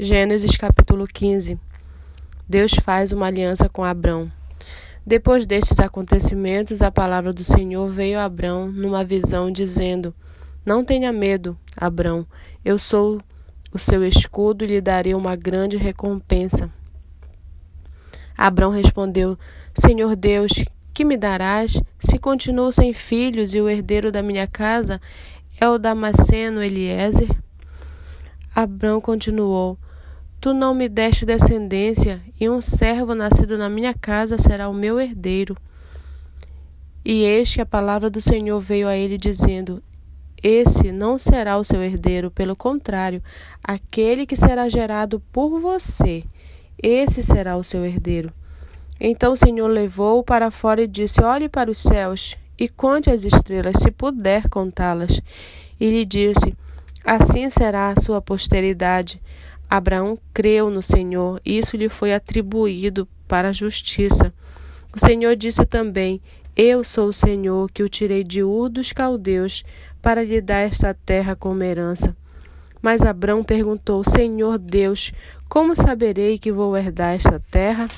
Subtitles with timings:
[0.00, 1.58] Gênesis capítulo 15
[2.48, 4.30] Deus faz uma aliança com Abrão.
[5.04, 10.14] Depois destes acontecimentos, a palavra do Senhor veio a Abrão numa visão, dizendo:
[10.64, 12.24] Não tenha medo, Abrão,
[12.64, 13.20] eu sou
[13.72, 16.70] o seu escudo e lhe darei uma grande recompensa.
[18.36, 19.36] Abrão respondeu:
[19.74, 25.00] Senhor Deus, que me darás se continuo sem filhos e o herdeiro da minha casa
[25.60, 27.28] é o Damasceno Eliezer?
[28.54, 29.76] Abrão continuou:
[30.40, 35.00] Tu não me deste descendência, e um servo nascido na minha casa será o meu
[35.00, 35.56] herdeiro.
[37.04, 39.82] E eis que a palavra do Senhor veio a ele, dizendo:
[40.40, 43.20] Esse não será o seu herdeiro, pelo contrário,
[43.64, 46.22] aquele que será gerado por você,
[46.80, 48.32] esse será o seu herdeiro.
[49.00, 53.24] Então o Senhor levou-o para fora e disse: Olhe para os céus e conte as
[53.24, 55.20] estrelas, se puder contá-las.
[55.80, 56.54] E lhe disse:
[57.04, 59.20] Assim será a sua posteridade.
[59.70, 64.32] Abraão creu no Senhor, e isso lhe foi atribuído para a justiça.
[64.94, 66.22] O Senhor disse também:
[66.56, 69.62] Eu sou o Senhor que o tirei de Ur dos caldeus
[70.00, 72.16] para lhe dar esta terra como herança.
[72.80, 75.12] Mas Abraão perguntou: Senhor Deus,
[75.48, 77.88] como saberei que vou herdar esta terra?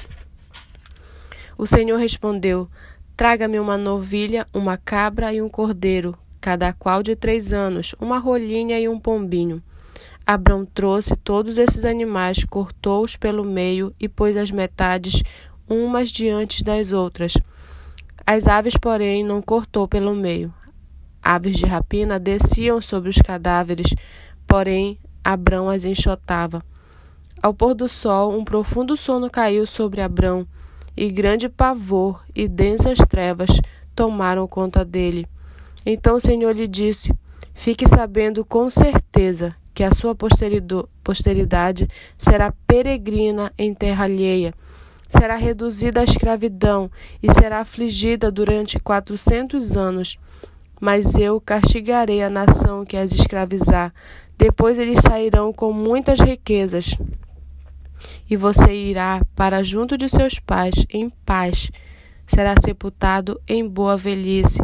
[1.57, 2.69] O Senhor respondeu:
[3.17, 8.81] Traga-me uma novilha, uma cabra e um cordeiro, cada qual de três anos, uma rolinha
[8.81, 9.63] e um pombinho.
[10.27, 15.23] Abrão trouxe todos esses animais, cortou-os pelo meio e pôs as metades
[15.69, 17.35] umas diante das outras.
[18.27, 20.53] As aves, porém, não cortou pelo meio.
[21.23, 23.95] Aves de rapina desciam sobre os cadáveres,
[24.47, 26.63] porém Abrão as enxotava.
[27.43, 30.47] Ao pôr do sol, um profundo sono caiu sobre Abrão,
[30.97, 33.51] e grande pavor e densas trevas
[33.95, 35.27] tomaram conta dele.
[35.85, 37.15] Então o Senhor lhe disse:
[37.55, 44.53] Fique sabendo com certeza que a sua posteridade será peregrina em terra alheia,
[45.09, 46.91] será reduzida à escravidão
[47.23, 50.19] e será afligida durante quatrocentos anos.
[50.81, 53.93] Mas eu castigarei a nação que as escravizar.
[54.39, 56.97] Depois eles sairão com muitas riquezas.
[58.29, 61.71] E você irá para junto de seus pais em paz.
[62.27, 64.63] Será sepultado em boa velhice.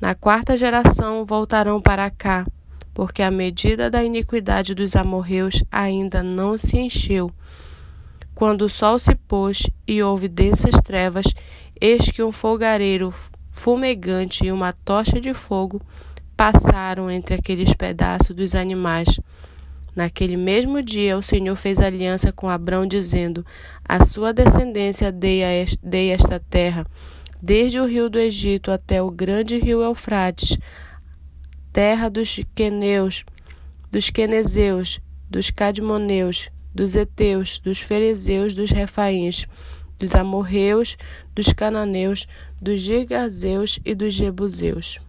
[0.00, 2.44] Na quarta geração voltarão para cá
[2.94, 7.28] porque a medida da iniquidade dos amorreus ainda não se encheu.
[8.34, 11.26] Quando o sol se pôs e houve densas trevas,
[11.80, 13.12] eis que um folgareiro
[13.50, 15.82] fumegante e uma tocha de fogo
[16.36, 19.20] passaram entre aqueles pedaços dos animais.
[19.94, 23.46] Naquele mesmo dia, o Senhor fez aliança com Abrão, dizendo:
[23.84, 25.42] A sua descendência dei,
[25.80, 26.84] dei esta terra,
[27.40, 30.58] desde o rio do Egito até o grande rio Eufrates,
[31.74, 33.24] terra dos queneus,
[33.90, 39.48] dos quenezeus, dos cadmoneus, dos heteus, dos fariseus, dos refaíns,
[39.98, 40.96] dos amorreus,
[41.34, 42.28] dos cananeus,
[42.62, 45.00] dos gigazeus e dos jebuseus.